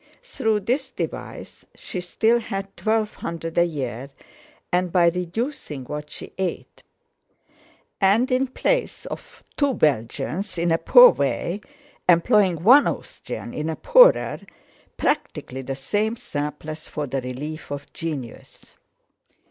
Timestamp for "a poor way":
10.71-11.61